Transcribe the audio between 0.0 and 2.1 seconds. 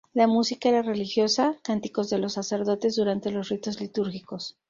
La música era religiosa, cánticos